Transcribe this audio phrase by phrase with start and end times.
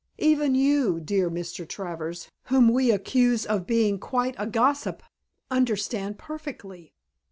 [0.17, 1.69] Even you, dear Mr.
[1.69, 5.03] Travers, whom we accuse of being quite a gossip,
[5.51, 6.95] understand perfectly."